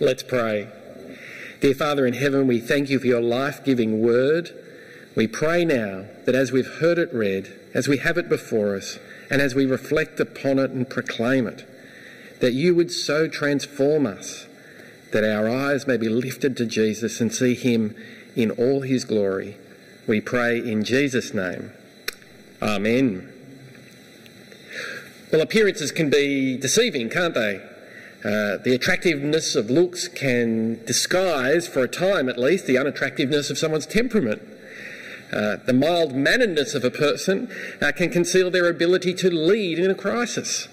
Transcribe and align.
Let's 0.00 0.22
pray. 0.22 0.68
Dear 1.60 1.74
Father 1.74 2.06
in 2.06 2.14
heaven, 2.14 2.46
we 2.46 2.60
thank 2.60 2.88
you 2.88 3.00
for 3.00 3.08
your 3.08 3.20
life 3.20 3.64
giving 3.64 4.00
word. 4.00 4.52
We 5.16 5.26
pray 5.26 5.64
now 5.64 6.04
that 6.24 6.36
as 6.36 6.52
we've 6.52 6.78
heard 6.78 6.98
it 6.98 7.12
read, 7.12 7.52
as 7.74 7.88
we 7.88 7.98
have 7.98 8.16
it 8.16 8.28
before 8.28 8.76
us, 8.76 9.00
and 9.28 9.42
as 9.42 9.56
we 9.56 9.66
reflect 9.66 10.20
upon 10.20 10.60
it 10.60 10.70
and 10.70 10.88
proclaim 10.88 11.48
it, 11.48 11.68
that 12.38 12.52
you 12.52 12.76
would 12.76 12.92
so 12.92 13.26
transform 13.26 14.06
us 14.06 14.46
that 15.10 15.24
our 15.24 15.48
eyes 15.48 15.88
may 15.88 15.96
be 15.96 16.08
lifted 16.08 16.56
to 16.58 16.66
Jesus 16.66 17.20
and 17.20 17.34
see 17.34 17.56
him 17.56 17.96
in 18.36 18.52
all 18.52 18.82
his 18.82 19.04
glory. 19.04 19.56
We 20.06 20.20
pray 20.20 20.58
in 20.58 20.84
Jesus' 20.84 21.34
name. 21.34 21.72
Amen. 22.62 23.32
Well, 25.32 25.42
appearances 25.42 25.90
can 25.90 26.08
be 26.08 26.56
deceiving, 26.56 27.10
can't 27.10 27.34
they? 27.34 27.60
Uh, 28.24 28.56
the 28.56 28.74
attractiveness 28.74 29.54
of 29.54 29.70
looks 29.70 30.08
can 30.08 30.84
disguise, 30.84 31.68
for 31.68 31.84
a 31.84 31.88
time 31.88 32.28
at 32.28 32.36
least, 32.36 32.66
the 32.66 32.76
unattractiveness 32.76 33.48
of 33.48 33.56
someone's 33.56 33.86
temperament. 33.86 34.42
Uh, 35.32 35.56
the 35.66 35.72
mild 35.72 36.14
manneredness 36.14 36.74
of 36.74 36.84
a 36.84 36.90
person 36.90 37.48
uh, 37.80 37.92
can 37.92 38.10
conceal 38.10 38.50
their 38.50 38.68
ability 38.68 39.14
to 39.14 39.30
lead 39.30 39.78
in 39.78 39.90
a 39.90 39.94
crisis. 39.94 40.66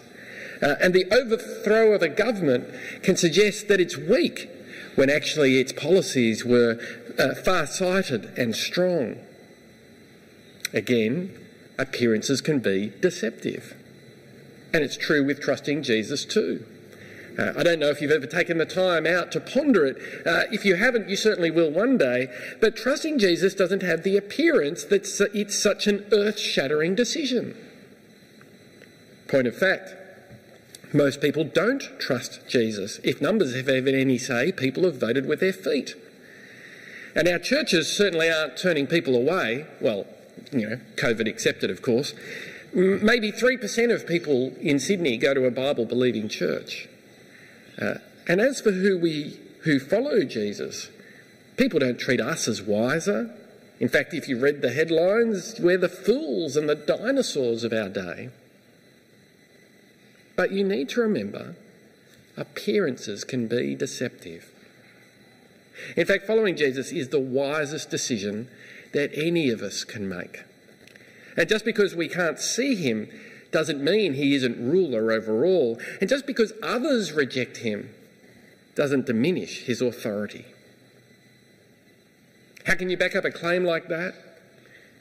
Uh, 0.62 0.76
and 0.81 0.94
the 0.94 1.05
overthrow 1.12 1.91
of 1.94 2.02
a 2.02 2.09
government 2.09 2.67
can 3.03 3.16
suggest 3.16 3.67
that 3.67 3.80
it's 3.80 3.98
weak 3.98 4.50
when 4.95 5.09
actually 5.09 5.59
its 5.59 5.73
policies 5.73 6.45
were 6.45 6.80
uh, 7.20 7.36
far 7.36 7.67
sighted 7.67 8.25
and 8.38 8.55
strong. 8.55 9.17
Again, 10.73 11.38
appearances 11.77 12.41
can 12.41 12.59
be 12.59 12.91
deceptive. 13.02 13.75
And 14.73 14.84
it's 14.84 14.98
true 14.98 15.23
with 15.23 15.41
trusting 15.41 15.84
Jesus 15.84 16.25
too. 16.25 16.66
Uh, 17.38 17.53
I 17.57 17.63
don't 17.63 17.80
know 17.80 17.89
if 17.89 18.02
you've 18.02 18.12
ever 18.12 18.27
taken 18.27 18.57
the 18.57 18.66
time 18.66 19.05
out 19.05 19.31
to 19.34 19.39
ponder 19.39 19.85
it. 19.85 19.98
Uh, 20.25 20.44
if 20.52 20.63
you 20.63 20.75
haven't, 20.75 21.09
you 21.09 21.16
certainly 21.16 21.52
will 21.52 21.69
one 21.69 21.97
day. 21.97 22.30
But 22.61 22.75
trusting 22.78 23.19
Jesus 23.19 23.53
doesn't 23.53 23.83
have 23.83 24.03
the 24.03 24.16
appearance 24.16 24.83
that 24.86 25.05
it's 25.33 25.56
such 25.56 25.88
an 25.88 26.06
earth 26.11 26.39
shattering 26.39 26.95
decision. 26.95 27.56
Point 29.28 29.47
of 29.47 29.58
fact, 29.58 29.94
most 30.94 31.19
people 31.19 31.44
don't 31.44 31.83
trust 32.00 32.47
Jesus. 32.47 33.00
If 33.03 33.22
numbers 33.22 33.56
have 33.56 33.67
ever 33.67 33.89
any 33.89 34.17
say, 34.17 34.52
people 34.52 34.83
have 34.83 34.95
voted 34.95 35.25
with 35.25 35.41
their 35.41 35.53
feet. 35.53 35.95
And 37.16 37.28
our 37.28 37.39
churches 37.39 37.91
certainly 37.91 38.30
aren't 38.30 38.58
turning 38.58 38.88
people 38.88 39.16
away. 39.16 39.66
Well, 39.81 40.06
you 40.52 40.69
know, 40.69 40.80
COVID 40.95 41.28
accepted, 41.28 41.69
of 41.69 41.81
course. 41.81 42.13
Maybe 42.73 43.31
3% 43.31 43.94
of 43.94 44.06
people 44.06 44.53
in 44.59 44.80
Sydney 44.80 45.17
go 45.17 45.33
to 45.33 45.45
a 45.45 45.52
Bible 45.52 45.86
believing 45.86 46.28
church. 46.28 46.89
Uh, 47.80 47.95
and 48.28 48.42
as 48.42 48.62
for 48.62 48.72
who 48.72 48.98
we 48.98 49.40
who 49.64 49.80
follow 49.80 50.23
Jesus, 50.23 50.90
people 51.58 51.80
don't 51.80 52.00
treat 52.00 52.22
us 52.22 52.48
as 52.48 52.62
wiser. 52.62 53.36
In 53.80 53.90
fact, 53.90 54.14
if 54.14 54.30
you 54.30 54.40
read 54.40 54.62
the 54.62 54.72
headlines, 54.72 55.59
we're 55.59 55.78
the 55.78 55.90
fools 55.90 56.56
and 56.56 56.70
the 56.70 56.76
dinosaurs 56.76 57.64
of 57.64 57.73
our 57.73 57.90
day. 57.90 58.30
But 60.36 60.52
you 60.52 60.64
need 60.64 60.90
to 60.90 61.02
remember 61.02 61.56
appearances 62.38 63.23
can 63.23 63.48
be 63.48 63.76
deceptive. 63.76 64.52
In 65.96 66.06
fact, 66.06 66.28
following 66.28 66.56
Jesus 66.56 66.92
is 66.92 67.09
the 67.09 67.20
wisest 67.20 67.90
decision 67.90 68.48
that 68.94 69.12
any 69.14 69.50
of 69.50 69.62
us 69.62 69.84
can 69.84 70.08
make. 70.08 70.44
And 71.38 71.50
just 71.50 71.66
because 71.66 71.96
we 71.96 72.08
can't 72.08 72.40
see 72.40 72.76
him 72.76 73.09
doesn't 73.56 73.81
mean 73.81 74.16
he 74.16 74.36
isn't 74.36 74.70
ruler 74.70 75.14
over 75.14 75.45
all. 75.45 75.80
And 76.02 76.09
just 76.09 76.25
because 76.25 76.52
others 76.61 77.14
reject 77.14 77.56
him 77.56 77.89
doesn't 78.75 79.06
diminish 79.06 79.62
his 79.62 79.81
authority. 79.81 80.44
How 82.66 82.75
can 82.75 82.89
you 82.89 82.97
back 82.97 83.16
up 83.16 83.23
a 83.23 83.31
claim 83.31 83.64
like 83.64 83.88
that? 83.88 84.14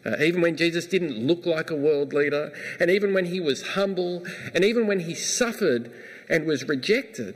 Uh, 0.06 0.22
even 0.22 0.40
when 0.40 0.56
Jesus 0.56 0.86
didn't 0.86 1.18
look 1.18 1.44
like 1.46 1.72
a 1.72 1.74
world 1.74 2.12
leader, 2.12 2.52
and 2.78 2.92
even 2.92 3.12
when 3.12 3.24
he 3.24 3.40
was 3.40 3.70
humble, 3.70 4.24
and 4.54 4.64
even 4.64 4.86
when 4.86 5.00
he 5.00 5.16
suffered 5.16 5.90
and 6.28 6.46
was 6.46 6.62
rejected, 6.62 7.34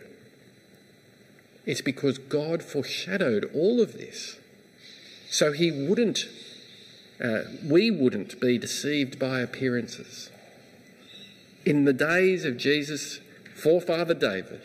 it's 1.66 1.80
because 1.80 2.18
God 2.18 2.62
foreshadowed 2.62 3.50
all 3.52 3.80
of 3.80 3.94
this. 3.94 4.38
So 5.28 5.50
he 5.50 5.72
wouldn't, 5.72 6.28
uh, 7.20 7.40
we 7.64 7.90
wouldn't 7.90 8.40
be 8.40 8.56
deceived 8.56 9.18
by 9.18 9.40
appearances 9.40 10.30
in 11.68 11.84
the 11.84 11.92
days 11.92 12.46
of 12.46 12.56
Jesus' 12.56 13.20
forefather 13.54 14.14
David, 14.14 14.62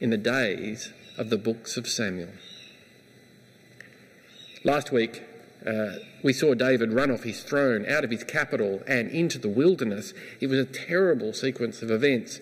in 0.00 0.10
the 0.10 0.16
days 0.16 0.92
of 1.16 1.30
the 1.30 1.36
books 1.36 1.76
of 1.76 1.86
Samuel. 1.86 2.30
Last 4.64 4.90
week, 4.90 5.22
uh, 5.64 5.90
we 6.24 6.32
saw 6.32 6.54
David 6.54 6.92
run 6.92 7.12
off 7.12 7.22
his 7.22 7.44
throne, 7.44 7.86
out 7.86 8.02
of 8.02 8.10
his 8.10 8.24
capital, 8.24 8.82
and 8.84 9.08
into 9.12 9.38
the 9.38 9.48
wilderness. 9.48 10.12
It 10.40 10.48
was 10.48 10.58
a 10.58 10.64
terrible 10.64 11.32
sequence 11.32 11.82
of 11.82 11.90
events. 11.92 12.40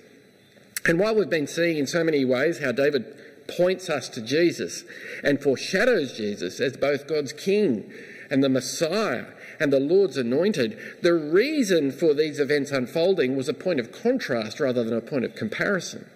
And 0.87 0.99
while 0.99 1.15
we've 1.15 1.29
been 1.29 1.47
seeing 1.47 1.77
in 1.77 1.87
so 1.87 2.03
many 2.03 2.25
ways 2.25 2.61
how 2.61 2.73
David 2.73 3.05
points 3.47 3.91
us 3.91 4.09
to 4.09 4.23
Jesus 4.23 4.85
and 5.23 5.43
foreshadows 5.43 6.17
Jesus 6.17 6.61
as 6.61 6.79
both 6.79 7.07
God's 7.07 7.35
king 7.35 7.93
and 8.31 8.43
the 8.43 8.49
Messiah 8.49 9.27
and 9.59 9.73
the 9.73 9.81
Lord's 9.81 10.17
anointed, 10.17 10.79
the 11.03 11.15
reason 11.15 11.91
for 11.91 12.15
these 12.15 12.39
events 12.39 12.71
unfolding 12.71 13.37
was 13.37 13.49
a 13.49 13.55
point 13.55 13.81
of 13.81 13.93
contrast 13.93 14.61
rather 14.61 14.85
than 14.85 14.97
a 14.97 15.01
point 15.01 15.25
of 15.25 15.35
comparison. 15.35 16.07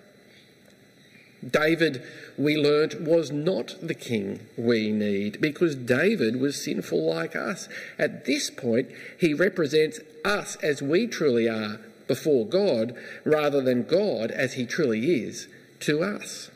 David, 1.49 2.03
we 2.37 2.57
learnt, 2.57 3.01
was 3.01 3.31
not 3.31 3.77
the 3.81 3.95
king 3.95 4.41
we 4.57 4.93
need 4.93 5.41
because 5.41 5.75
David 5.75 6.37
was 6.37 6.63
sinful 6.63 7.03
like 7.03 7.35
us. 7.35 7.69
At 7.99 8.27
this 8.27 8.51
point, 8.51 8.89
he 9.19 9.33
represents 9.33 10.01
us 10.25 10.57
as 10.57 10.83
we 10.83 11.07
truly 11.07 11.49
are 11.49 11.81
before 12.07 12.47
God 12.47 12.95
rather 13.25 13.63
than 13.63 13.85
God 13.85 14.31
as 14.31 14.55
he 14.55 14.67
truly 14.67 15.25
is 15.25 15.49
to 15.81 16.03
us. 16.03 16.51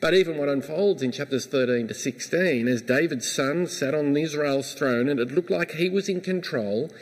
But 0.00 0.14
even 0.14 0.36
what 0.38 0.48
unfolds 0.48 1.02
in 1.02 1.10
chapters 1.10 1.46
13 1.46 1.88
to 1.88 1.94
16, 1.94 2.68
as 2.68 2.82
David's 2.82 3.30
son 3.30 3.66
sat 3.66 3.94
on 3.94 4.16
Israel's 4.16 4.72
throne 4.74 5.08
and 5.08 5.18
it 5.18 5.32
looked 5.32 5.50
like 5.50 5.72
he 5.72 5.88
was 5.88 6.08
in 6.08 6.20
control, 6.20 6.92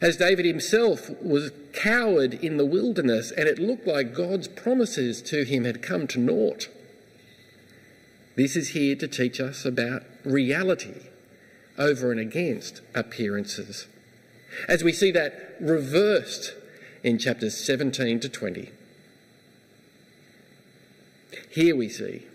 as 0.00 0.16
David 0.16 0.46
himself 0.46 1.10
was 1.20 1.52
cowered 1.74 2.32
in 2.34 2.56
the 2.56 2.64
wilderness 2.64 3.30
and 3.30 3.46
it 3.46 3.58
looked 3.58 3.86
like 3.86 4.14
God's 4.14 4.48
promises 4.48 5.20
to 5.22 5.44
him 5.44 5.64
had 5.64 5.82
come 5.82 6.06
to 6.08 6.18
naught. 6.18 6.68
This 8.36 8.56
is 8.56 8.70
here 8.70 8.96
to 8.96 9.08
teach 9.08 9.38
us 9.38 9.66
about 9.66 10.02
reality 10.24 11.08
over 11.76 12.10
and 12.10 12.20
against 12.20 12.80
appearances. 12.94 13.86
As 14.66 14.82
we 14.82 14.92
see 14.92 15.10
that 15.10 15.56
reversed 15.60 16.54
in 17.02 17.18
chapters 17.18 17.56
17 17.56 18.20
to 18.20 18.28
20. 18.28 18.70
Here 21.50 21.74
we 21.74 21.88
see 21.88 22.26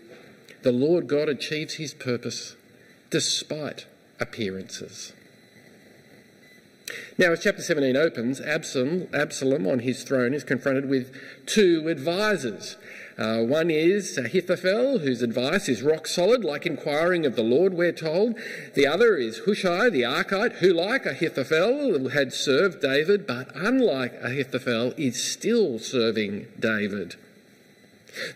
the 0.62 0.72
Lord 0.72 1.06
God 1.06 1.30
achieves 1.30 1.74
his 1.74 1.94
purpose 1.94 2.54
despite 3.08 3.86
appearances. 4.20 5.14
Now, 7.16 7.32
as 7.32 7.42
chapter 7.42 7.62
17 7.62 7.96
opens, 7.96 8.42
Absalom, 8.42 9.08
Absalom 9.14 9.66
on 9.66 9.78
his 9.78 10.02
throne 10.02 10.34
is 10.34 10.44
confronted 10.44 10.88
with 10.90 11.16
two 11.46 11.88
advisors. 11.88 12.76
Uh, 13.16 13.38
one 13.42 13.70
is 13.70 14.18
Ahithophel, 14.18 14.98
whose 14.98 15.22
advice 15.22 15.66
is 15.66 15.82
rock 15.82 16.06
solid, 16.06 16.44
like 16.44 16.66
inquiring 16.66 17.24
of 17.24 17.36
the 17.36 17.42
Lord, 17.42 17.72
we're 17.72 17.92
told. 17.92 18.38
The 18.74 18.86
other 18.86 19.16
is 19.16 19.38
Hushai, 19.46 19.88
the 19.88 20.02
Archite, 20.02 20.56
who, 20.56 20.74
like 20.74 21.06
Ahithophel, 21.06 22.10
had 22.10 22.34
served 22.34 22.82
David, 22.82 23.26
but 23.26 23.48
unlike 23.54 24.12
Ahithophel, 24.22 24.92
is 24.98 25.22
still 25.22 25.78
serving 25.78 26.48
David. 26.60 27.16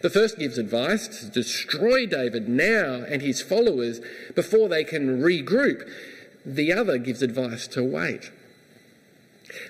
The 0.03 0.11
first 0.11 0.39
gives 0.39 0.59
advice 0.59 1.09
to 1.09 1.27
destroy 1.27 2.07
David 2.07 2.49
now 2.49 3.05
and 3.09 3.23
his 3.23 3.43
followers 3.43 4.01
before 4.35 4.69
they 4.69 4.85
can 4.85 5.21
regroup. 5.21 5.89
The 6.45 6.73
other 6.73 6.99
gives 6.99 7.23
advice 7.23 7.67
to 7.69 7.83
wait. 7.83 8.31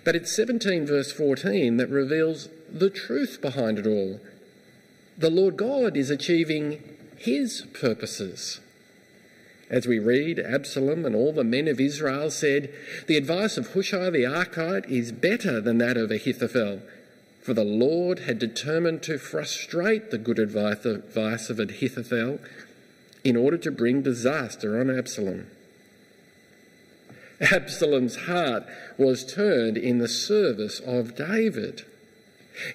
But 0.05 0.17
it's 0.17 0.35
17 0.35 0.87
verse 0.87 1.12
14 1.12 1.77
that 1.77 1.89
reveals 1.89 2.49
the 2.71 2.91
truth 2.91 3.41
behind 3.41 3.79
it 3.79 3.87
all. 3.87 4.21
The 5.17 5.31
Lord 5.31 5.57
God 5.57 5.97
is 5.97 6.11
achieving 6.11 6.83
his 7.17 7.67
purposes. 7.73 8.61
As 9.69 9.87
we 9.87 9.99
read, 9.99 10.41
Absalom 10.41 11.07
and 11.07 11.15
all 11.15 11.33
the 11.33 11.45
men 11.45 11.69
of 11.69 11.79
Israel 11.79 12.31
said, 12.31 12.73
The 13.07 13.17
advice 13.17 13.57
of 13.57 13.69
Hushai 13.69 14.11
the 14.11 14.25
Archite 14.25 14.89
is 14.89 15.12
better 15.12 15.61
than 15.61 15.79
that 15.79 15.97
of 15.97 16.11
Ahithophel 16.11 16.83
for 17.50 17.55
the 17.55 17.64
Lord 17.64 18.20
had 18.20 18.38
determined 18.38 19.02
to 19.02 19.19
frustrate 19.19 20.12
the 20.12 20.19
good 20.19 20.38
advice 20.38 21.50
of 21.50 21.58
Ahithophel 21.58 22.38
in 23.25 23.35
order 23.35 23.58
to 23.58 23.73
bring 23.73 24.02
disaster 24.02 24.81
on 24.81 24.88
Absalom. 24.88 25.49
Absalom's 27.41 28.26
heart 28.26 28.67
was 28.97 29.25
turned 29.25 29.76
in 29.76 29.99
the 29.99 30.06
service 30.06 30.79
of 30.79 31.17
David. 31.17 31.85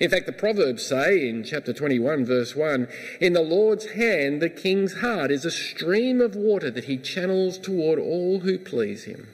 In 0.01 0.09
fact, 0.09 0.25
the 0.25 0.33
Proverbs 0.33 0.85
say 0.85 1.25
in 1.25 1.45
chapter 1.45 1.71
21, 1.71 2.25
verse 2.25 2.53
1 2.53 2.89
In 3.21 3.31
the 3.31 3.39
Lord's 3.39 3.91
hand, 3.91 4.41
the 4.41 4.49
king's 4.49 4.99
heart 4.99 5.31
is 5.31 5.45
a 5.45 5.51
stream 5.51 6.19
of 6.19 6.35
water 6.35 6.69
that 6.69 6.83
he 6.83 6.97
channels 6.97 7.57
toward 7.57 7.97
all 7.97 8.41
who 8.41 8.59
please 8.59 9.05
him. 9.05 9.29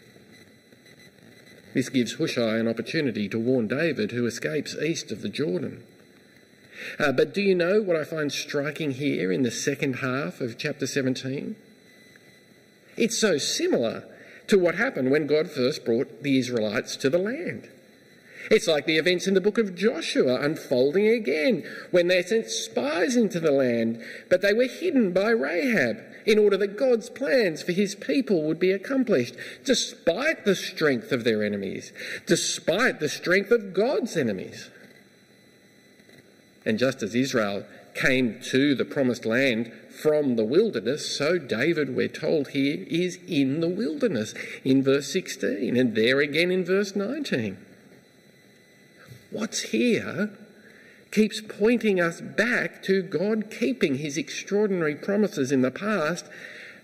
This 1.74 1.90
gives 1.90 2.14
Hushai 2.14 2.58
an 2.58 2.68
opportunity 2.68 3.30
to 3.30 3.40
warn 3.40 3.68
David, 3.68 4.12
who 4.12 4.26
escapes 4.26 4.76
east 4.76 5.12
of 5.12 5.22
the 5.22 5.30
Jordan. 5.30 5.84
Uh, 7.00 7.12
but 7.12 7.34
do 7.34 7.42
you 7.42 7.56
know 7.56 7.82
what 7.82 7.96
I 7.96 8.04
find 8.04 8.32
striking 8.32 8.92
here 8.92 9.32
in 9.32 9.44
the 9.44 9.52
second 9.52 9.98
half 9.98 10.42
of 10.42 10.58
chapter 10.58 10.88
17? 10.88 11.56
It's 12.98 13.18
so 13.18 13.38
similar 13.38 14.04
to 14.48 14.60
what 14.60 14.76
happened 14.76 15.12
when 15.12 15.28
God 15.28 15.50
first 15.50 15.86
brought 15.86 16.24
the 16.24 16.38
Israelites 16.38 16.96
to 16.98 17.10
the 17.10 17.18
land. 17.18 17.70
It's 18.50 18.68
like 18.68 18.86
the 18.86 18.98
events 18.98 19.28
in 19.28 19.34
the 19.34 19.42
book 19.42 19.58
of 19.58 19.76
Joshua 19.76 20.40
unfolding 20.42 21.08
again 21.08 21.64
when 21.92 22.08
they 22.08 22.24
sent 22.24 22.50
spies 22.50 23.16
into 23.16 23.40
the 23.40 23.52
land, 23.52 24.04
but 24.30 24.42
they 24.42 24.54
were 24.54 24.68
hidden 24.68 25.14
by 25.14 25.30
Rahab 25.30 25.98
in 26.26 26.38
order 26.38 26.58
that 26.58 26.78
God's 26.78 27.10
plans 27.10 27.62
for 27.62 27.72
his 27.72 27.96
people 27.96 28.44
would 28.44 28.60
be 28.60 28.72
accomplished, 28.72 29.36
despite 29.66 30.46
the 30.46 30.56
strength 30.56 31.12
of 31.12 31.24
their 31.24 31.44
enemies, 31.44 31.92
despite 32.26 33.00
the 33.00 33.10
strength 33.10 33.52
of 33.52 33.74
God's 33.74 34.16
enemies. 34.16 34.70
And 36.66 36.78
just 36.78 37.02
as 37.02 37.16
Israel 37.16 37.66
came 37.96 38.40
to 38.40 38.76
the 38.76 38.86
promised 38.86 39.26
land 39.26 39.72
from 39.90 40.36
the 40.36 40.46
wilderness, 40.46 41.18
so 41.18 41.38
David, 41.38 41.96
we're 41.96 42.08
told 42.08 42.50
here, 42.50 42.86
is 42.88 43.18
in 43.28 43.60
the 43.60 43.68
wilderness 43.68 44.34
in 44.64 44.84
verse 44.84 45.12
16 45.12 45.76
and 45.76 45.96
there 45.96 46.20
again 46.20 46.52
in 46.52 46.64
verse 46.64 46.96
19. 46.96 47.58
What's 49.32 49.62
here 49.62 50.30
keeps 51.12 51.42
pointing 51.42 52.00
us 52.00 52.20
back 52.20 52.84
to 52.84 53.02
God 53.02 53.50
keeping 53.50 53.96
his 53.96 54.18
extraordinary 54.18 54.96
promises 54.96 55.52
in 55.52 55.62
the 55.62 55.72
past, 55.72 56.26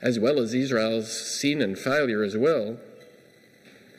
as 0.01 0.17
well 0.17 0.39
as 0.39 0.53
Israel's 0.53 1.11
sin 1.11 1.61
and 1.61 1.77
failure 1.77 2.23
as 2.23 2.37
well. 2.37 2.77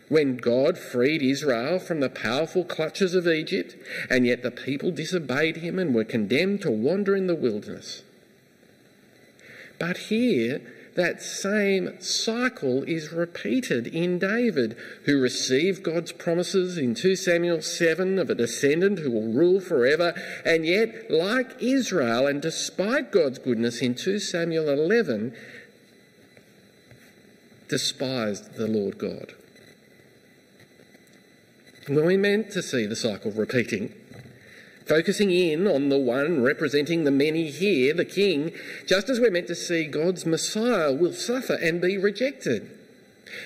When 0.09 0.39
God 0.39 0.79
freed 0.79 1.23
Israel 1.23 1.79
from 1.79 2.01
the 2.01 2.09
powerful 2.09 2.65
clutches 2.65 3.15
of 3.15 3.29
Egypt, 3.29 3.77
and 4.09 4.27
yet 4.27 4.43
the 4.43 4.51
people 4.51 4.91
disobeyed 4.91 5.59
him 5.59 5.79
and 5.79 5.95
were 5.95 6.05
condemned 6.05 6.63
to 6.63 6.71
wander 6.71 7.15
in 7.15 7.27
the 7.27 7.35
wilderness. 7.35 8.03
But 9.79 9.99
here, 9.99 10.63
that 10.99 11.23
same 11.23 11.89
cycle 12.01 12.83
is 12.83 13.13
repeated 13.13 13.87
in 13.87 14.19
David, 14.19 14.77
who 15.05 15.21
received 15.21 15.85
God's 15.85 16.11
promises 16.11 16.77
in 16.77 16.97
2 16.97 17.15
Samuel 17.15 17.63
7 17.63 18.19
of 18.19 18.29
a 18.29 18.35
descendant 18.35 18.99
who 18.99 19.13
will 19.13 19.33
rule 19.33 19.61
forever, 19.61 20.13
and 20.45 20.67
yet, 20.67 21.09
like 21.09 21.63
Israel, 21.63 22.27
and 22.27 22.43
despite 22.43 23.13
God's 23.13 23.39
goodness 23.39 23.81
in 23.81 23.95
2 23.95 24.19
Samuel 24.19 24.69
11, 24.69 25.37
despised 27.69 28.57
the 28.57 28.67
Lord 28.67 28.99
God. 28.99 29.35
When 31.87 32.07
we 32.07 32.17
meant 32.17 32.51
to 32.51 32.63
see 32.63 32.87
the 32.87 32.97
cycle 32.97 33.31
repeating, 33.31 33.95
focusing 34.89 35.31
in 35.31 35.67
on 35.67 35.91
the 35.91 35.99
one 35.99 36.43
representing 36.43 37.05
the 37.05 37.11
many 37.11 37.51
here, 37.51 37.93
the 37.93 38.05
king, 38.05 38.53
just 38.87 39.09
as 39.09 39.21
we're 39.21 39.31
meant 39.31 39.47
to 39.49 39.55
see 39.55 39.85
God's 39.85 40.25
Messiah 40.25 40.93
will 40.93 41.13
suffer 41.13 41.55
and 41.55 41.81
be 41.81 41.99
rejected. 41.99 42.71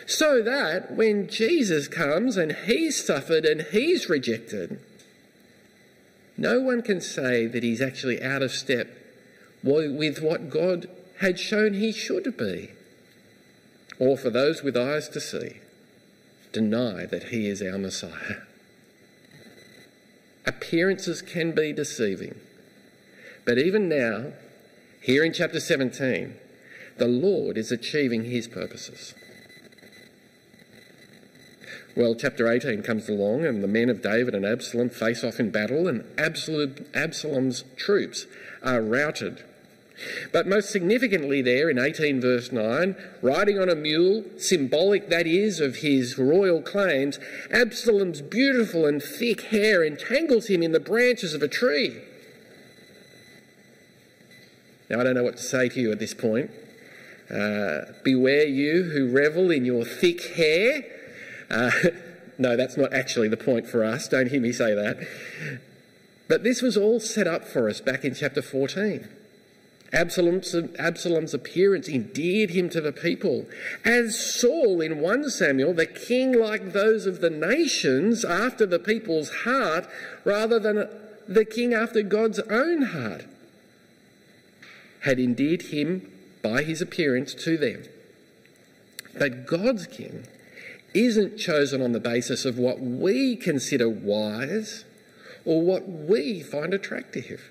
So 0.07 0.41
that 0.43 0.93
when 0.93 1.29
Jesus 1.29 1.89
comes 1.89 2.37
and 2.37 2.53
he's 2.53 3.05
suffered 3.05 3.45
and 3.45 3.63
he's 3.63 4.09
rejected, 4.09 4.79
no 6.37 6.61
one 6.61 6.83
can 6.83 7.01
say 7.01 7.47
that 7.47 7.63
he's 7.63 7.83
actually 7.83 8.23
out 8.23 8.43
of 8.43 8.53
step 8.53 8.89
with 9.65 10.23
what 10.23 10.51
God 10.51 10.89
had 11.21 11.39
shown 11.39 11.75
he 11.75 11.93
should 11.93 12.37
be. 12.37 12.71
Or 13.99 14.17
for 14.17 14.31
those 14.31 14.63
with 14.63 14.77
eyes 14.77 15.09
to 15.11 15.21
see, 15.21 15.59
deny 16.53 17.07
that 17.07 17.25
he 17.25 17.49
is 17.49 17.63
our 17.63 17.79
Messiah. 17.79 18.43
Appearances 20.45 21.23
can 21.23 21.53
be 21.53 21.73
deceiving. 21.73 22.35
But 23.45 23.59
even 23.59 23.89
now, 23.89 24.33
here 25.01 25.25
in 25.25 25.33
chapter 25.33 25.61
17, 25.61 26.35
the 26.99 27.09
Lord 27.09 27.57
is 27.57 27.73
achieving 27.73 28.25
his 28.25 28.49
purposes. 28.49 29.15
Well, 31.95 32.15
chapter 32.15 32.49
18 32.49 32.83
comes 32.83 33.09
along, 33.09 33.45
and 33.45 33.63
the 33.63 33.69
men 33.69 33.91
of 33.91 34.01
David 34.03 34.35
and 34.35 34.47
Absalom 34.47 34.89
face 34.89 35.23
off 35.23 35.39
in 35.39 35.51
battle, 35.51 35.89
and 35.89 36.05
Absalom's 36.19 37.65
troops 37.77 38.27
are 38.63 38.81
routed 38.81 39.45
but 40.33 40.47
most 40.47 40.71
significantly, 40.71 41.43
there 41.43 41.71
in 41.71 41.79
18 41.79 42.21
verse 42.21 42.51
9, 42.51 42.97
riding 43.21 43.59
on 43.59 43.69
a 43.69 43.75
mule, 43.75 44.25
symbolic 44.39 45.09
that 45.09 45.27
is 45.27 45.61
of 45.61 45.77
his 45.77 46.19
royal 46.19 46.63
claims, 46.63 47.19
Absalom's 47.51 48.23
beautiful 48.23 48.87
and 48.87 49.03
thick 49.03 49.43
hair 49.43 49.85
entangles 49.85 50.49
him 50.49 50.63
in 50.63 50.73
the 50.73 50.81
branches 50.81 51.35
of 51.35 51.43
a 51.43 51.49
tree. 51.49 52.01
Now, 54.89 55.01
I 55.01 55.05
don't 55.05 55.15
know 55.15 55.25
what 55.25 55.37
to 55.37 55.43
say 55.43 55.69
to 55.69 55.81
you 55.81 55.93
at 55.93 55.99
this 55.99 56.15
point. 56.15 56.51
Uh, 57.31 57.93
beware 58.05 58.47
you 58.47 58.85
who 58.85 59.11
revel 59.11 59.51
in 59.51 59.65
your 59.65 59.85
thick 59.85 60.35
hair. 60.35 60.85
Uh, 61.51 61.71
no, 62.39 62.57
that's 62.57 62.77
not 62.77 62.93
actually 62.93 63.29
the 63.29 63.37
point 63.37 63.67
for 63.67 63.85
us. 63.85 64.07
Don't 64.09 64.31
hear 64.31 64.41
me 64.41 64.53
say 64.53 64.75
that. 64.75 64.99
But 66.29 66.45
this 66.45 66.61
was 66.61 66.77
all 66.77 67.01
set 67.01 67.27
up 67.27 67.45
for 67.45 67.69
us 67.69 67.81
back 67.81 68.05
in 68.05 68.15
chapter 68.15 68.43
14. 68.43 69.09
Absalom's, 69.93 70.55
Absalom's 70.79 71.35
appearance 71.35 71.87
endeared 71.89 72.51
him 72.51 72.71
to 72.71 72.81
the 72.81 72.93
people. 72.93 73.47
As 73.85 74.19
Saul 74.19 74.81
in 74.81 75.01
1 75.01 75.29
Samuel, 75.29 75.75
the 75.75 75.87
king 75.87 76.33
like 76.33 76.73
those 76.73 77.05
of 77.05 77.21
the 77.21 77.29
nations 77.29 78.25
after 78.25 78.65
the 78.65 78.79
people's 78.79 79.31
heart, 79.45 79.87
rather 80.25 80.59
than 80.59 80.89
the 81.29 81.45
king 81.45 81.75
after 81.75 82.03
God's 82.03 82.39
own 82.41 82.83
heart, 82.83 83.27
had 85.01 85.19
endeared 85.19 85.63
him 85.63 86.11
by 86.43 86.63
his 86.63 86.81
appearance 86.81 87.35
to 87.35 87.59
them. 87.59 87.85
But 89.19 89.47
God's 89.47 89.87
king 89.87 90.27
isn't 90.95 91.37
chosen 91.37 91.83
on 91.83 91.93
the 91.93 92.01
basis 92.01 92.45
of 92.47 92.59
what 92.59 92.81
we 92.81 93.37
consider 93.37 93.89
wise 93.89 94.85
or 95.45 95.61
what 95.61 95.89
we 95.89 96.41
find 96.41 96.73
attractive. 96.73 97.43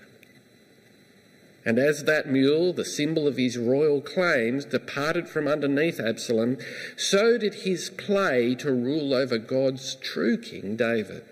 And 1.63 1.77
as 1.77 2.05
that 2.05 2.27
mule, 2.27 2.73
the 2.73 2.85
symbol 2.85 3.27
of 3.27 3.37
his 3.37 3.57
royal 3.57 4.01
claims, 4.01 4.65
departed 4.65 5.27
from 5.27 5.47
underneath 5.47 5.99
Absalom, 5.99 6.57
so 6.97 7.37
did 7.37 7.53
his 7.53 7.89
play 7.91 8.55
to 8.55 8.71
rule 8.71 9.13
over 9.13 9.37
God's 9.37 9.95
true 9.95 10.37
king, 10.37 10.75
David. 10.75 11.23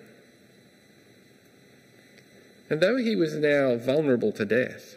And 2.70 2.80
though 2.80 2.98
he 2.98 3.16
was 3.16 3.34
now 3.36 3.76
vulnerable 3.76 4.32
to 4.34 4.46
death, 4.46 4.96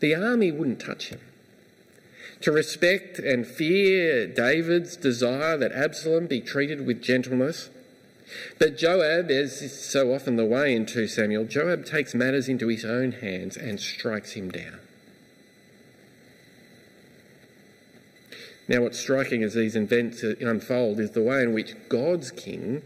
the 0.00 0.14
army 0.14 0.50
wouldn't 0.50 0.80
touch 0.80 1.08
him. 1.08 1.20
To 2.42 2.52
respect 2.52 3.18
and 3.18 3.46
fear 3.46 4.26
David's 4.26 4.96
desire 4.96 5.58
that 5.58 5.72
Absalom 5.72 6.26
be 6.26 6.40
treated 6.40 6.86
with 6.86 7.02
gentleness, 7.02 7.68
but 8.58 8.76
Joab, 8.76 9.30
as 9.30 9.62
is 9.62 9.78
so 9.78 10.14
often 10.14 10.36
the 10.36 10.44
way 10.44 10.74
in 10.74 10.86
2 10.86 11.08
Samuel, 11.08 11.44
Joab 11.44 11.84
takes 11.84 12.14
matters 12.14 12.48
into 12.48 12.68
his 12.68 12.84
own 12.84 13.12
hands 13.12 13.56
and 13.56 13.80
strikes 13.80 14.32
him 14.32 14.50
down. 14.50 14.78
Now, 18.68 18.82
what's 18.82 18.98
striking 18.98 19.42
as 19.42 19.54
these 19.54 19.76
events 19.76 20.22
unfold 20.22 21.00
is 21.00 21.12
the 21.12 21.22
way 21.22 21.42
in 21.42 21.54
which 21.54 21.74
God's 21.88 22.30
king 22.30 22.82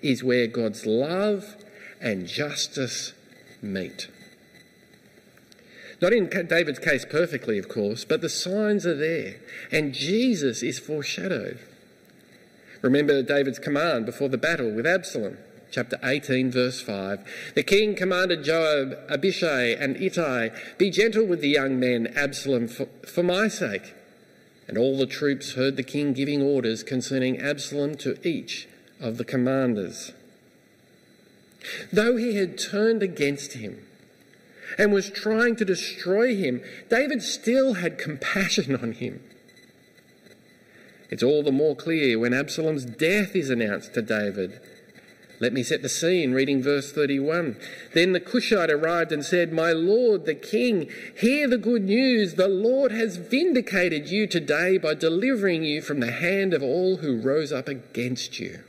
is 0.00 0.22
where 0.22 0.46
God's 0.46 0.86
love 0.86 1.56
and 2.00 2.26
justice 2.26 3.12
meet. 3.60 4.08
Not 6.00 6.12
in 6.12 6.28
David's 6.28 6.78
case 6.78 7.04
perfectly, 7.04 7.58
of 7.58 7.68
course, 7.68 8.04
but 8.04 8.20
the 8.20 8.28
signs 8.28 8.86
are 8.86 8.94
there, 8.94 9.36
and 9.72 9.94
Jesus 9.94 10.62
is 10.62 10.78
foreshadowed. 10.78 11.58
Remember 12.86 13.20
David's 13.20 13.58
command 13.58 14.06
before 14.06 14.28
the 14.28 14.38
battle 14.38 14.70
with 14.70 14.86
Absalom, 14.86 15.38
chapter 15.72 15.98
18, 16.04 16.52
verse 16.52 16.80
5. 16.80 17.18
The 17.56 17.64
king 17.64 17.96
commanded 17.96 18.44
Joab, 18.44 18.96
Abishai, 19.10 19.70
and 19.70 19.96
Ittai, 19.96 20.50
Be 20.78 20.90
gentle 20.90 21.26
with 21.26 21.40
the 21.40 21.48
young 21.48 21.80
men, 21.80 22.06
Absalom, 22.14 22.68
for, 22.68 22.86
for 23.04 23.24
my 23.24 23.48
sake. 23.48 23.92
And 24.68 24.78
all 24.78 24.96
the 24.96 25.06
troops 25.06 25.54
heard 25.54 25.76
the 25.76 25.82
king 25.82 26.12
giving 26.12 26.40
orders 26.40 26.84
concerning 26.84 27.40
Absalom 27.40 27.96
to 27.96 28.24
each 28.24 28.68
of 29.00 29.16
the 29.16 29.24
commanders. 29.24 30.12
Though 31.92 32.16
he 32.16 32.36
had 32.36 32.56
turned 32.56 33.02
against 33.02 33.54
him 33.54 33.84
and 34.78 34.92
was 34.92 35.10
trying 35.10 35.56
to 35.56 35.64
destroy 35.64 36.36
him, 36.36 36.62
David 36.88 37.24
still 37.24 37.74
had 37.74 37.98
compassion 37.98 38.76
on 38.76 38.92
him. 38.92 39.24
It's 41.10 41.22
all 41.22 41.42
the 41.42 41.52
more 41.52 41.76
clear 41.76 42.18
when 42.18 42.34
Absalom's 42.34 42.84
death 42.84 43.36
is 43.36 43.50
announced 43.50 43.94
to 43.94 44.02
David. 44.02 44.60
Let 45.38 45.52
me 45.52 45.62
set 45.62 45.82
the 45.82 45.88
scene, 45.88 46.32
reading 46.32 46.62
verse 46.62 46.90
31. 46.92 47.56
Then 47.92 48.12
the 48.12 48.20
Cushite 48.20 48.70
arrived 48.70 49.12
and 49.12 49.24
said, 49.24 49.52
My 49.52 49.72
lord, 49.72 50.24
the 50.24 50.34
king, 50.34 50.90
hear 51.14 51.46
the 51.46 51.58
good 51.58 51.84
news. 51.84 52.34
The 52.34 52.48
Lord 52.48 52.90
has 52.92 53.18
vindicated 53.18 54.08
you 54.08 54.26
today 54.26 54.78
by 54.78 54.94
delivering 54.94 55.62
you 55.62 55.82
from 55.82 56.00
the 56.00 56.10
hand 56.10 56.54
of 56.54 56.62
all 56.62 56.98
who 56.98 57.20
rose 57.20 57.52
up 57.52 57.68
against 57.68 58.40
you. 58.40 58.60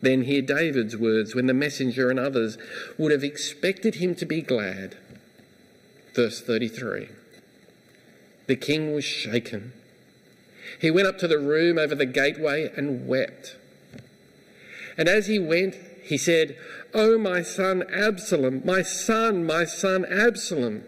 Then 0.00 0.22
hear 0.22 0.42
David's 0.42 0.96
words 0.96 1.34
when 1.34 1.46
the 1.46 1.54
messenger 1.54 2.10
and 2.10 2.18
others 2.18 2.56
would 2.98 3.12
have 3.12 3.22
expected 3.22 3.96
him 3.96 4.14
to 4.16 4.24
be 4.24 4.40
glad. 4.40 4.96
Verse 6.14 6.40
33. 6.40 7.08
The 8.46 8.56
king 8.56 8.94
was 8.94 9.04
shaken. 9.04 9.74
He 10.80 10.90
went 10.90 11.08
up 11.08 11.18
to 11.18 11.28
the 11.28 11.38
room 11.38 11.78
over 11.78 11.94
the 11.94 12.06
gateway 12.06 12.70
and 12.76 13.06
wept. 13.06 13.56
And 14.96 15.08
as 15.08 15.26
he 15.26 15.38
went, 15.38 15.76
he 16.02 16.18
said, 16.18 16.56
Oh, 16.94 17.16
my 17.18 17.42
son 17.42 17.84
Absalom, 17.90 18.62
my 18.64 18.82
son, 18.82 19.44
my 19.46 19.64
son 19.64 20.04
Absalom, 20.04 20.84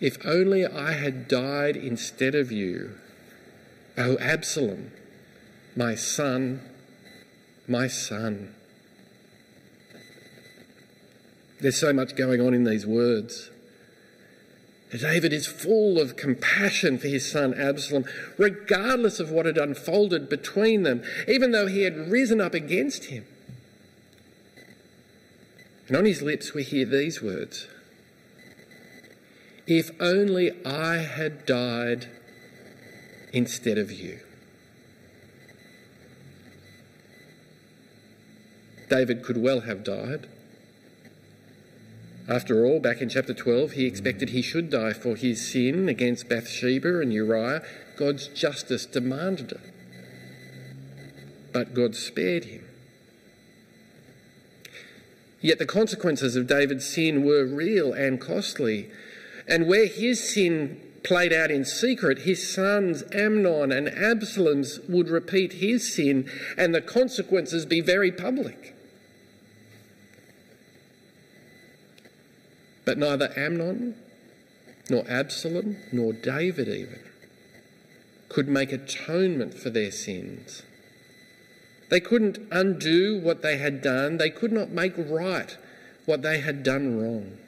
if 0.00 0.18
only 0.26 0.66
I 0.66 0.92
had 0.92 1.28
died 1.28 1.76
instead 1.76 2.34
of 2.34 2.50
you. 2.50 2.96
Oh, 3.96 4.18
Absalom, 4.18 4.90
my 5.74 5.94
son, 5.94 6.60
my 7.68 7.86
son. 7.86 8.54
There's 11.60 11.78
so 11.78 11.92
much 11.92 12.16
going 12.16 12.40
on 12.40 12.52
in 12.52 12.64
these 12.64 12.86
words. 12.86 13.50
David 14.96 15.32
is 15.32 15.46
full 15.46 16.00
of 16.00 16.16
compassion 16.16 16.98
for 16.98 17.08
his 17.08 17.30
son 17.30 17.54
Absalom, 17.54 18.04
regardless 18.36 19.20
of 19.20 19.30
what 19.30 19.46
had 19.46 19.58
unfolded 19.58 20.28
between 20.28 20.82
them, 20.82 21.02
even 21.26 21.50
though 21.50 21.66
he 21.66 21.82
had 21.82 22.10
risen 22.10 22.40
up 22.40 22.54
against 22.54 23.06
him. 23.06 23.24
And 25.88 25.96
on 25.96 26.04
his 26.04 26.22
lips 26.22 26.52
we 26.54 26.62
hear 26.62 26.84
these 26.84 27.22
words 27.22 27.68
If 29.66 29.90
only 30.00 30.52
I 30.64 30.96
had 30.96 31.46
died 31.46 32.08
instead 33.32 33.78
of 33.78 33.92
you. 33.92 34.20
David 38.88 39.22
could 39.22 39.36
well 39.36 39.60
have 39.60 39.82
died. 39.82 40.28
After 42.28 42.66
all, 42.66 42.80
back 42.80 43.00
in 43.00 43.08
chapter 43.08 43.32
12, 43.32 43.72
he 43.72 43.86
expected 43.86 44.30
he 44.30 44.42
should 44.42 44.68
die 44.68 44.92
for 44.92 45.14
his 45.14 45.46
sin 45.46 45.88
against 45.88 46.28
Bathsheba 46.28 47.00
and 47.00 47.12
Uriah. 47.12 47.62
God's 47.96 48.26
justice 48.28 48.84
demanded 48.84 49.52
it. 49.52 49.60
But 51.52 51.72
God 51.72 51.94
spared 51.94 52.46
him. 52.46 52.64
Yet 55.40 55.60
the 55.60 55.66
consequences 55.66 56.34
of 56.34 56.48
David's 56.48 56.86
sin 56.86 57.24
were 57.24 57.46
real 57.46 57.92
and 57.92 58.20
costly. 58.20 58.90
And 59.46 59.68
where 59.68 59.86
his 59.86 60.34
sin 60.34 60.80
played 61.04 61.32
out 61.32 61.52
in 61.52 61.64
secret, 61.64 62.20
his 62.20 62.52
sons 62.52 63.04
Amnon 63.12 63.70
and 63.70 63.88
Absalom's 63.88 64.80
would 64.88 65.08
repeat 65.08 65.54
his 65.54 65.94
sin, 65.94 66.28
and 66.58 66.74
the 66.74 66.80
consequences 66.80 67.64
be 67.64 67.80
very 67.80 68.10
public. 68.10 68.75
But 72.86 72.96
neither 72.96 73.34
Amnon, 73.36 73.96
nor 74.88 75.04
Absalom, 75.10 75.76
nor 75.92 76.14
David 76.14 76.68
even 76.68 77.00
could 78.28 78.48
make 78.48 78.72
atonement 78.72 79.54
for 79.54 79.70
their 79.70 79.90
sins. 79.90 80.62
They 81.88 82.00
couldn't 82.00 82.38
undo 82.50 83.18
what 83.20 83.42
they 83.42 83.58
had 83.58 83.82
done, 83.82 84.16
they 84.16 84.30
could 84.30 84.52
not 84.52 84.70
make 84.70 84.94
right 84.96 85.56
what 86.04 86.22
they 86.22 86.40
had 86.40 86.62
done 86.62 87.00
wrong. 87.00 87.38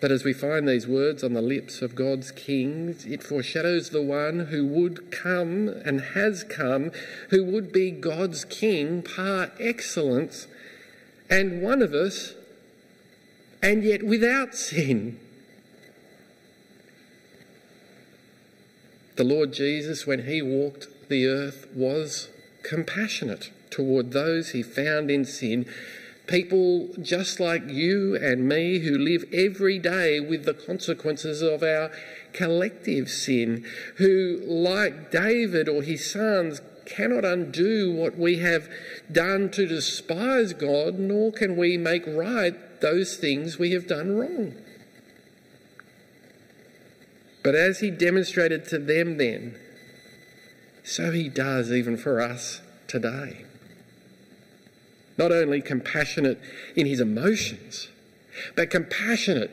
But 0.00 0.10
as 0.10 0.24
we 0.24 0.32
find 0.32 0.66
these 0.66 0.86
words 0.86 1.22
on 1.22 1.34
the 1.34 1.42
lips 1.42 1.82
of 1.82 1.94
God's 1.94 2.30
kings, 2.30 3.04
it 3.04 3.22
foreshadows 3.22 3.90
the 3.90 4.02
one 4.02 4.46
who 4.46 4.66
would 4.66 5.10
come 5.10 5.68
and 5.68 6.00
has 6.00 6.42
come, 6.42 6.90
who 7.28 7.44
would 7.44 7.70
be 7.70 7.90
God's 7.90 8.44
king 8.44 9.02
par 9.02 9.50
excellence 9.60 10.46
and 11.30 11.62
one 11.62 11.80
of 11.80 11.94
us, 11.94 12.34
and 13.62 13.84
yet 13.84 14.02
without 14.02 14.54
sin. 14.54 15.18
The 19.16 19.24
Lord 19.24 19.52
Jesus, 19.52 20.06
when 20.06 20.26
he 20.26 20.42
walked 20.42 21.08
the 21.08 21.26
earth, 21.26 21.68
was 21.74 22.28
compassionate 22.62 23.50
toward 23.70 24.12
those 24.12 24.50
he 24.50 24.62
found 24.62 25.10
in 25.10 25.24
sin. 25.24 25.66
People 26.26 26.88
just 27.00 27.40
like 27.40 27.68
you 27.68 28.16
and 28.16 28.48
me 28.48 28.78
who 28.78 28.96
live 28.96 29.24
every 29.32 29.78
day 29.78 30.20
with 30.20 30.44
the 30.44 30.54
consequences 30.54 31.42
of 31.42 31.62
our 31.62 31.90
collective 32.32 33.10
sin, 33.10 33.64
who, 33.96 34.40
like 34.46 35.10
David 35.10 35.68
or 35.68 35.82
his 35.82 36.10
sons, 36.10 36.60
cannot 36.90 37.24
undo 37.24 37.92
what 37.92 38.18
we 38.18 38.38
have 38.38 38.68
done 39.10 39.50
to 39.52 39.66
despise 39.66 40.52
God, 40.52 40.98
nor 40.98 41.32
can 41.32 41.56
we 41.56 41.76
make 41.76 42.04
right 42.06 42.54
those 42.80 43.16
things 43.16 43.58
we 43.58 43.72
have 43.72 43.86
done 43.86 44.16
wrong. 44.16 44.54
But 47.42 47.54
as 47.54 47.80
he 47.80 47.90
demonstrated 47.90 48.66
to 48.66 48.78
them 48.78 49.16
then, 49.16 49.54
so 50.82 51.12
he 51.12 51.28
does 51.28 51.70
even 51.72 51.96
for 51.96 52.20
us 52.20 52.60
today. 52.86 53.44
Not 55.16 55.32
only 55.32 55.60
compassionate 55.60 56.40
in 56.74 56.86
his 56.86 57.00
emotions, 57.00 57.88
but 58.56 58.70
compassionate 58.70 59.50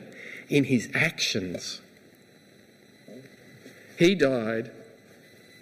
in 0.48 0.64
his 0.64 0.88
actions. 0.94 1.80
He 3.98 4.14
died 4.14 4.70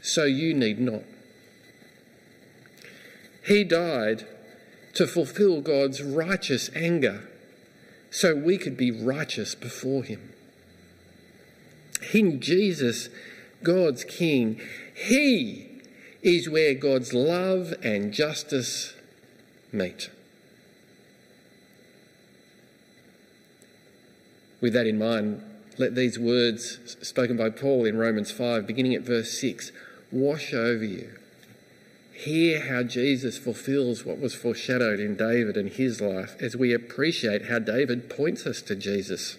so 0.01 0.25
you 0.25 0.55
need 0.55 0.79
not. 0.79 1.03
He 3.47 3.63
died 3.63 4.27
to 4.95 5.07
fulfill 5.07 5.61
God's 5.61 6.03
righteous 6.03 6.69
anger 6.75 7.29
so 8.11 8.35
we 8.35 8.59
could 8.59 8.77
be 8.77 8.91
righteous 8.91 9.55
before 9.55 10.03
Him. 10.03 10.33
In 12.13 12.41
Jesus, 12.41 13.09
God's 13.63 14.03
King, 14.03 14.61
He 14.95 15.81
is 16.23 16.49
where 16.49 16.75
God's 16.75 17.15
love 17.15 17.73
and 17.85 18.13
justice 18.13 18.95
meet. 19.71 20.11
With 24.61 24.73
that 24.73 24.89
in 24.89 24.99
mind, 24.99 25.43
let 25.79 25.95
these 25.95 26.19
words 26.19 26.97
spoken 27.03 27.37
by 27.37 27.51
Paul 27.51 27.85
in 27.85 27.97
Romans 27.97 28.33
5, 28.33 28.67
beginning 28.67 28.95
at 28.95 29.03
verse 29.03 29.39
6, 29.39 29.71
wash 30.11 30.53
over 30.53 30.85
you 30.85 31.13
hear 32.17 32.61
how 32.61 32.83
Jesus 32.83 33.37
fulfills 33.37 34.05
what 34.05 34.19
was 34.19 34.35
foreshadowed 34.35 34.99
in 34.99 35.17
David 35.17 35.57
and 35.57 35.69
his 35.69 36.01
life 36.01 36.35
as 36.41 36.57
we 36.57 36.73
appreciate 36.73 37.47
how 37.47 37.59
David 37.59 38.09
points 38.09 38.47
us 38.47 38.63
to 38.63 38.75
Jesus. 38.75 39.37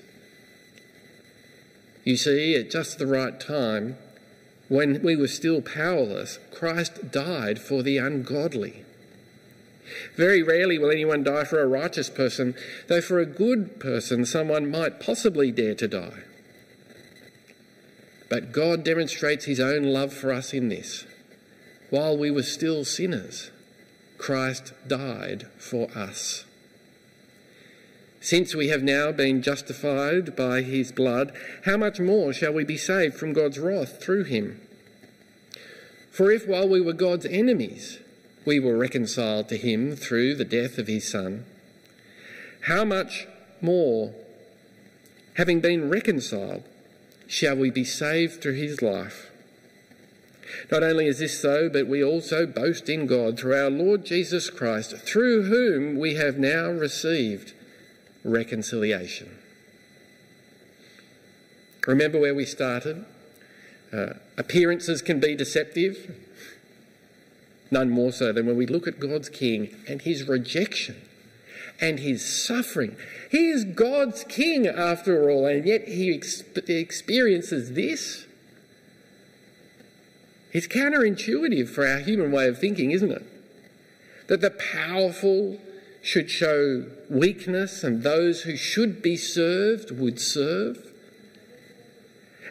You 2.03 2.17
see, 2.17 2.55
at 2.55 2.69
just 2.69 3.00
the 3.00 3.07
right 3.07 3.39
time, 3.39 3.98
when 4.67 5.01
we 5.01 5.15
were 5.15 5.27
still 5.27 5.62
powerless, 5.62 6.38
Christ 6.53 7.12
died 7.12 7.60
for 7.60 7.81
the 7.81 7.98
ungodly. 7.98 8.84
Very 10.15 10.43
rarely 10.43 10.77
will 10.77 10.91
anyone 10.91 11.24
die 11.24 11.46
for 11.46 11.62
a 11.62 11.67
righteous 11.67 12.10
person, 12.10 12.53
though 12.88 13.01
for 13.01 13.19
a 13.19 13.25
good 13.25 13.79
person, 13.79 14.25
someone 14.25 14.69
might 14.69 15.00
possibly 15.00 15.51
dare 15.51 15.75
to 15.75 15.88
die. 15.88 16.24
But 18.29 18.51
God 18.51 18.84
demonstrates 18.84 19.46
his 19.46 19.60
own 19.60 19.84
love 19.84 20.13
for 20.13 20.31
us 20.31 20.53
in 20.53 20.69
this 20.69 21.05
while 21.89 22.17
we 22.17 22.32
were 22.32 22.44
still 22.44 22.84
sinners, 22.84 23.51
Christ 24.17 24.74
died 24.88 25.48
for 25.58 25.89
us. 25.96 26.44
Since 28.20 28.56
we 28.56 28.67
have 28.67 28.84
now 28.84 29.12
been 29.12 29.41
justified 29.41 30.36
by 30.36 30.62
his 30.62 30.91
blood, 30.91 31.32
how 31.65 31.77
much 31.77 32.00
more 32.00 32.34
shall 32.34 32.51
we 32.51 32.63
be 32.63 32.77
saved 32.77 33.15
from 33.15 33.32
God's 33.32 33.60
wrath 33.60 34.01
through 34.01 34.25
him? 34.25 34.60
For 36.12 36.32
if 36.32 36.48
while 36.48 36.67
we 36.67 36.82
were 36.82 36.94
God's 36.94 37.25
enemies, 37.27 38.00
we 38.44 38.60
were 38.60 38.77
reconciled 38.77 39.48
to 39.50 39.58
him 39.58 39.96
through 39.96 40.36
the 40.36 40.46
death 40.46 40.77
of 40.77 40.88
his 40.88 41.08
Son, 41.08 41.46
how 42.62 42.84
much 42.84 43.27
more, 43.62 44.13
having 45.36 45.62
been 45.62 45.89
reconciled, 45.89 46.63
shall 47.27 47.56
we 47.56 47.70
be 47.70 47.84
saved 47.84 48.41
through 48.41 48.56
his 48.56 48.82
life? 48.82 49.32
Not 50.72 50.84
only 50.84 51.08
is 51.08 51.20
this 51.20 51.39
so, 51.39 51.70
but 51.70 51.88
we 51.88 52.04
also 52.04 52.46
boast 52.46 52.89
in 52.89 53.06
God 53.06 53.39
through 53.39 53.56
our 53.56 53.70
Lord 53.70 54.06
Jesus 54.06 54.50
Christ, 54.50 54.96
through 54.98 55.44
whom 55.44 55.98
we 55.98 56.16
have 56.16 56.38
now 56.38 56.70
received 56.70 57.54
reconciliation. 58.24 59.38
Remember 61.86 62.20
where 62.20 62.36
we 62.36 62.46
started? 62.46 63.06
Uh, 63.94 64.13
appearances 64.38 65.01
can 65.01 65.20
be 65.20 65.36
deceptive, 65.36 66.16
none 67.72 67.89
more 67.89 68.12
so 68.12 68.34
than 68.34 68.46
when 68.46 68.58
we 68.58 68.66
look 68.66 68.88
at 68.88 69.00
God's 69.00 69.30
King 69.30 69.74
and 69.88 70.01
his 70.01 70.27
rejection 70.27 71.01
and 71.80 72.00
his 72.00 72.25
suffering. 72.46 72.98
He 73.32 73.50
is 73.50 73.63
God's 73.63 74.24
King 74.25 74.68
after 74.68 75.30
all, 75.30 75.46
and 75.46 75.66
yet 75.66 75.88
he 75.88 76.13
ex- 76.13 76.44
experiences 76.68 77.74
this. 77.74 78.26
It's 80.54 80.68
counterintuitive 80.68 81.70
for 81.70 81.86
our 81.86 82.00
human 82.00 82.32
way 82.32 82.48
of 82.48 82.60
thinking, 82.60 82.92
isn't 82.92 83.12
it? 83.12 83.24
That 84.27 84.42
the 84.42 84.51
powerful 84.51 85.60
should 86.01 86.30
show 86.30 86.86
weakness 87.10 87.84
and 87.84 88.04
those 88.04 88.44
who 88.44 88.56
should 88.56 89.01
be 89.01 89.18
served 89.18 89.92
would 89.92 90.20
serve. 90.20 90.94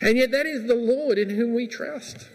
And 0.02 0.18
yet, 0.18 0.30
that 0.30 0.46
is 0.46 0.66
the 0.66 0.74
Lord 0.74 1.18
in 1.18 1.30
whom 1.30 1.54
we 1.54 1.66
trust. 1.66 2.28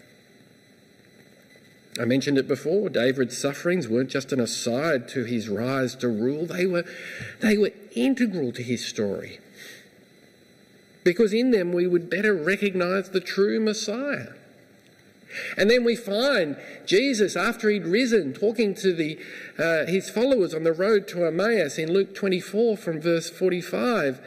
I 2.00 2.04
mentioned 2.06 2.38
it 2.38 2.48
before. 2.48 2.88
David's 2.88 3.36
sufferings 3.36 3.86
weren't 3.86 4.10
just 4.10 4.32
an 4.32 4.40
aside 4.40 5.08
to 5.10 5.24
his 5.24 5.48
rise 5.48 5.94
to 5.96 6.08
rule, 6.08 6.46
they 6.46 6.66
were, 6.66 6.84
they 7.40 7.56
were 7.56 7.72
integral 7.94 8.50
to 8.52 8.62
his 8.62 8.84
story. 8.84 9.38
Because 11.04 11.32
in 11.32 11.50
them 11.50 11.72
we 11.72 11.86
would 11.86 12.08
better 12.08 12.34
recognize 12.34 13.10
the 13.10 13.20
true 13.20 13.60
Messiah. 13.60 14.34
And 15.56 15.70
then 15.70 15.84
we 15.84 15.96
find 15.96 16.56
Jesus, 16.86 17.36
after 17.36 17.68
he'd 17.70 17.86
risen, 17.86 18.32
talking 18.32 18.74
to 18.76 18.92
the, 18.92 19.18
uh, 19.58 19.86
his 19.86 20.10
followers 20.10 20.54
on 20.54 20.64
the 20.64 20.72
road 20.72 21.08
to 21.08 21.26
Emmaus 21.26 21.78
in 21.78 21.92
Luke 21.92 22.14
24 22.14 22.76
from 22.76 23.00
verse 23.00 23.30
45, 23.30 24.20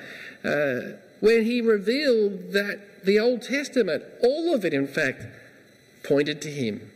uh, 0.43 0.79
when 1.19 1.45
he 1.45 1.61
revealed 1.61 2.51
that 2.53 3.05
the 3.05 3.19
Old 3.19 3.41
Testament, 3.41 4.03
all 4.21 4.53
of 4.53 4.65
it 4.65 4.73
in 4.73 4.87
fact, 4.87 5.25
pointed 6.03 6.41
to 6.41 6.51
him. 6.51 6.91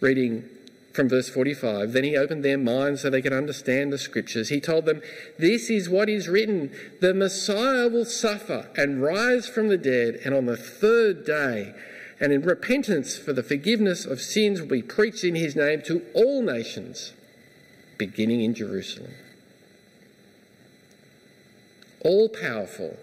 Reading 0.00 0.48
from 0.92 1.08
verse 1.08 1.28
45 1.28 1.92
Then 1.92 2.04
he 2.04 2.16
opened 2.16 2.44
their 2.44 2.58
minds 2.58 3.02
so 3.02 3.10
they 3.10 3.22
could 3.22 3.32
understand 3.32 3.92
the 3.92 3.98
scriptures. 3.98 4.48
He 4.48 4.60
told 4.60 4.86
them, 4.86 5.02
This 5.38 5.70
is 5.70 5.88
what 5.88 6.08
is 6.08 6.28
written 6.28 6.70
the 7.00 7.14
Messiah 7.14 7.88
will 7.88 8.04
suffer 8.04 8.70
and 8.76 9.02
rise 9.02 9.48
from 9.48 9.68
the 9.68 9.78
dead, 9.78 10.20
and 10.24 10.34
on 10.34 10.46
the 10.46 10.56
third 10.56 11.24
day, 11.24 11.74
and 12.20 12.32
in 12.32 12.42
repentance 12.42 13.16
for 13.16 13.32
the 13.32 13.42
forgiveness 13.42 14.04
of 14.04 14.20
sins 14.20 14.60
will 14.60 14.68
be 14.68 14.82
preached 14.82 15.24
in 15.24 15.34
his 15.34 15.56
name 15.56 15.82
to 15.82 16.02
all 16.14 16.42
nations, 16.42 17.12
beginning 17.98 18.40
in 18.40 18.54
Jerusalem. 18.54 19.14
All 22.00 22.28
powerful, 22.28 22.98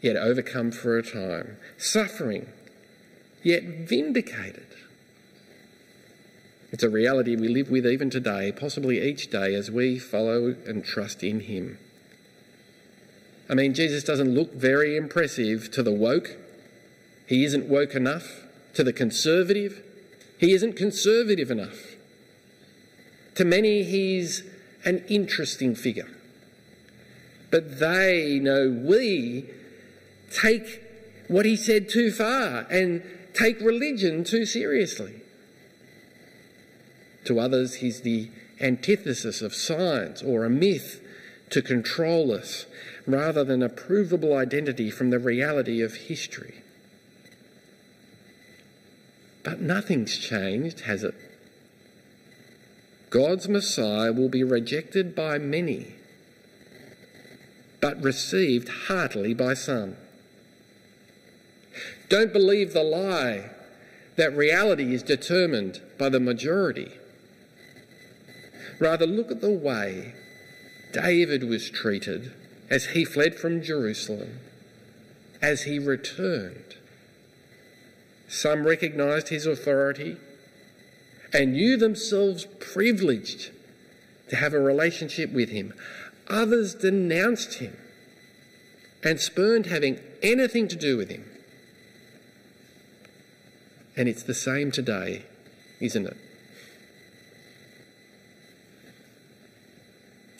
yet 0.00 0.16
overcome 0.16 0.70
for 0.70 0.98
a 0.98 1.02
time, 1.02 1.56
suffering, 1.78 2.48
yet 3.42 3.62
vindicated 3.62 4.66
it's 6.72 6.82
a 6.82 6.88
reality 6.88 7.36
we 7.36 7.48
live 7.48 7.70
with 7.70 7.86
even 7.86 8.08
today, 8.08 8.50
possibly 8.50 9.06
each 9.06 9.28
day, 9.28 9.54
as 9.54 9.70
we 9.70 9.98
follow 9.98 10.56
and 10.66 10.82
trust 10.82 11.22
in 11.22 11.40
Him. 11.40 11.78
I 13.46 13.54
mean, 13.54 13.74
Jesus 13.74 14.02
doesn't 14.02 14.34
look 14.34 14.54
very 14.54 14.96
impressive 14.96 15.70
to 15.72 15.82
the 15.82 15.92
woke. 15.92 16.38
He 17.26 17.44
isn't 17.44 17.66
woke 17.66 17.94
enough. 17.94 18.44
To 18.74 18.82
the 18.82 18.92
conservative, 18.92 19.82
he 20.38 20.52
isn't 20.52 20.76
conservative 20.76 21.50
enough. 21.50 21.96
To 23.34 23.44
many, 23.44 23.82
he's 23.82 24.42
an 24.84 25.04
interesting 25.08 25.74
figure. 25.74 26.08
But 27.50 27.78
they 27.78 28.38
know 28.38 28.70
we 28.70 29.50
take 30.30 30.82
what 31.28 31.44
he 31.44 31.56
said 31.56 31.88
too 31.88 32.10
far 32.10 32.66
and 32.70 33.02
take 33.34 33.60
religion 33.60 34.24
too 34.24 34.46
seriously. 34.46 35.22
To 37.24 37.38
others, 37.38 37.74
he's 37.76 38.00
the 38.00 38.30
antithesis 38.60 39.42
of 39.42 39.54
science 39.54 40.22
or 40.22 40.44
a 40.44 40.50
myth 40.50 41.00
to 41.50 41.62
control 41.62 42.32
us 42.32 42.66
rather 43.06 43.44
than 43.44 43.62
a 43.62 43.68
provable 43.68 44.34
identity 44.36 44.90
from 44.90 45.10
the 45.10 45.18
reality 45.18 45.82
of 45.82 45.94
history. 45.94 46.61
But 49.44 49.60
nothing's 49.60 50.16
changed, 50.18 50.80
has 50.80 51.02
it? 51.02 51.14
God's 53.10 53.48
Messiah 53.48 54.12
will 54.12 54.28
be 54.28 54.44
rejected 54.44 55.14
by 55.14 55.38
many, 55.38 55.94
but 57.80 58.02
received 58.02 58.68
heartily 58.86 59.34
by 59.34 59.54
some. 59.54 59.96
Don't 62.08 62.32
believe 62.32 62.72
the 62.72 62.82
lie 62.82 63.50
that 64.16 64.36
reality 64.36 64.94
is 64.94 65.02
determined 65.02 65.80
by 65.98 66.08
the 66.08 66.20
majority. 66.20 66.92
Rather, 68.78 69.06
look 69.06 69.30
at 69.30 69.40
the 69.40 69.50
way 69.50 70.14
David 70.92 71.44
was 71.44 71.70
treated 71.70 72.32
as 72.70 72.86
he 72.86 73.04
fled 73.04 73.34
from 73.34 73.62
Jerusalem, 73.62 74.40
as 75.40 75.62
he 75.62 75.78
returned. 75.78 76.76
Some 78.32 78.66
recognised 78.66 79.28
his 79.28 79.46
authority 79.46 80.16
and 81.32 81.52
knew 81.52 81.76
themselves 81.76 82.46
privileged 82.58 83.50
to 84.28 84.36
have 84.36 84.54
a 84.54 84.58
relationship 84.58 85.30
with 85.32 85.50
him. 85.50 85.74
Others 86.28 86.76
denounced 86.76 87.54
him 87.54 87.76
and 89.02 89.20
spurned 89.20 89.66
having 89.66 90.00
anything 90.22 90.66
to 90.68 90.76
do 90.76 90.96
with 90.96 91.10
him. 91.10 91.24
And 93.96 94.08
it's 94.08 94.22
the 94.22 94.34
same 94.34 94.70
today, 94.70 95.26
isn't 95.80 96.06
it? 96.06 96.16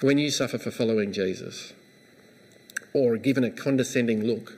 when 0.03 0.19
you 0.19 0.31
suffer 0.31 0.59
for 0.59 0.73
following 0.73 1.13
Jesus, 1.13 1.73
or 2.93 3.17
given 3.17 3.45
a 3.45 3.51
condescending 3.51 4.25
look, 4.25 4.55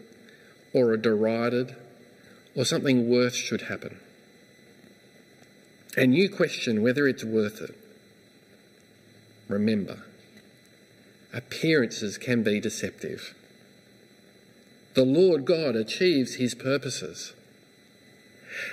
or 0.73 0.88
are 0.88 0.97
derided, 0.97 1.77
or 2.57 2.64
something 2.64 3.09
worse 3.09 3.35
should 3.35 3.62
happen, 3.62 3.99
and 5.97 6.14
you 6.14 6.29
question 6.29 6.83
whether 6.83 7.07
it's 7.07 7.25
worth 7.25 7.61
it, 7.61 7.75
remember, 9.49 10.05
appearances 11.33 12.19
can 12.19 12.43
be 12.43 12.61
deceptive. 12.61 13.35
The 14.95 15.05
Lord 15.05 15.45
God 15.45 15.75
achieves 15.77 16.37
his 16.37 16.55
purposes. 16.55 17.35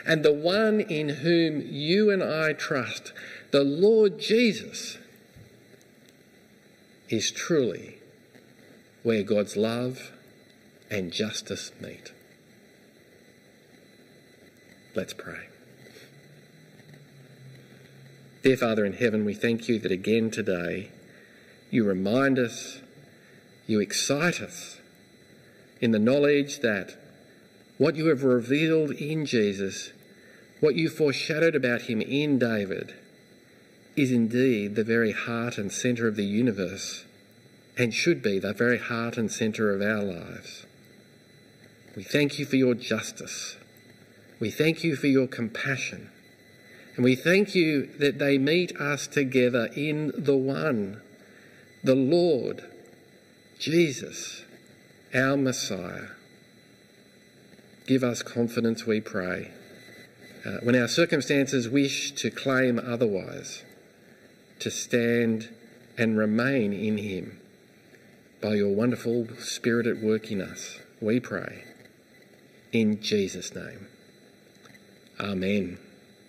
And 0.06 0.24
the 0.24 0.34
one 0.34 0.80
in 0.80 1.10
whom 1.10 1.62
you 1.62 2.12
and 2.12 2.24
I 2.24 2.54
trust, 2.54 3.14
the 3.50 3.64
Lord 3.64 4.20
Jesus, 4.20 5.00
is 7.10 7.32
truly 7.32 7.98
where 9.02 9.24
God's 9.24 9.58
love 9.58 10.12
and 10.92 11.12
justice 11.12 11.72
meet. 11.82 12.12
Let's 14.94 15.14
pray. 15.14 15.48
Dear 18.44 18.58
Father 18.58 18.84
in 18.84 18.94
heaven, 18.94 19.24
we 19.24 19.34
thank 19.34 19.70
you 19.70 19.80
that 19.80 19.92
again 19.92 20.30
today 20.32 20.90
you 21.70 21.86
remind 21.86 22.38
us, 22.38 22.82
you 23.68 23.80
excite 23.80 24.42
us 24.42 24.80
in 25.80 25.92
the 25.92 26.00
knowledge 26.00 26.60
that 26.60 26.98
what 27.78 27.96
you 27.96 28.08
have 28.08 28.24
revealed 28.24 28.92
in 28.92 29.26
Jesus, 29.26 29.94
what 30.60 30.76
you 30.76 30.90
foreshadowed 30.90 31.56
about 31.56 31.84
him 31.84 32.02
in 32.02 32.38
David, 32.38 32.94
is 33.96 34.12
indeed 34.12 34.76
the 34.76 34.84
very 34.84 35.14
heart 35.14 35.58
and 35.58 35.72
centre 35.72 36.08
of 36.08 36.18
the 36.18 36.26
universe 36.26 37.06
and 37.78 37.94
should 37.94 38.22
be 38.22 38.40
the 38.40 38.54
very 38.54 38.78
heart 38.78 39.18
and 39.18 39.32
centre 39.32 39.74
of 39.74 39.82
our 39.82 40.04
lives. 40.04 40.66
We 41.96 42.04
thank 42.04 42.38
you 42.38 42.46
for 42.46 42.58
your 42.58 42.76
justice. 42.76 43.56
We 44.42 44.50
thank 44.50 44.84
you 44.84 44.96
for 44.96 45.06
your 45.06 45.28
compassion. 45.28 46.10
And 46.96 47.06
we 47.06 47.16
thank 47.16 47.54
you 47.54 47.86
that 48.00 48.18
they 48.18 48.40
meet 48.40 48.76
us 48.76 49.06
together 49.06 49.70
in 49.76 50.12
the 50.18 50.36
one, 50.36 51.00
the 51.84 51.94
Lord, 51.94 52.64
Jesus, 53.60 54.44
our 55.14 55.38
Messiah. 55.38 56.08
Give 57.86 58.04
us 58.04 58.24
confidence, 58.24 58.88
we 58.88 59.00
pray, 59.00 59.52
uh, 60.44 60.58
when 60.64 60.76
our 60.76 60.88
circumstances 60.88 61.70
wish 61.70 62.12
to 62.14 62.32
claim 62.32 62.80
otherwise 62.80 63.64
to 64.58 64.72
stand 64.72 65.50
and 66.00 66.18
remain 66.18 66.74
in 66.74 66.98
Him 66.98 67.40
by 68.42 68.56
your 68.56 68.74
wonderful 68.74 69.28
Spirit 69.38 69.86
at 69.86 70.02
work 70.02 70.32
in 70.32 70.42
us. 70.42 70.80
We 71.00 71.20
pray. 71.20 71.64
In 72.72 73.02
Jesus' 73.02 73.54
name. 73.54 73.91
Amen. 75.22 75.78